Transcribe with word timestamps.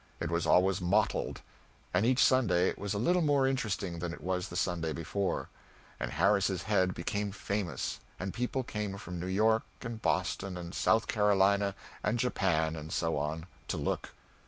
It 0.19 0.31
was 0.31 0.47
always 0.47 0.81
mottled. 0.81 1.41
And 1.93 2.07
each 2.07 2.23
Sunday 2.25 2.69
it 2.69 2.79
was 2.79 2.95
a 2.95 2.97
little 2.97 3.21
more 3.21 3.47
interesting 3.47 3.99
than 3.99 4.11
it 4.13 4.21
was 4.23 4.47
the 4.49 4.55
Sunday 4.55 4.93
before 4.93 5.47
and 5.99 6.09
Harris's 6.09 6.63
head 6.63 6.95
became 6.95 7.31
famous, 7.31 7.99
and 8.19 8.33
people 8.33 8.63
came 8.63 8.97
from 8.97 9.19
New 9.19 9.27
York, 9.27 9.61
and 9.83 10.01
Boston, 10.01 10.57
and 10.57 10.73
South 10.73 11.05
Carolina, 11.05 11.75
and 12.03 12.17
Japan, 12.17 12.75
and 12.75 12.91
so 12.91 13.15
on, 13.15 13.45
to 13.67 13.77
look. 13.77 14.13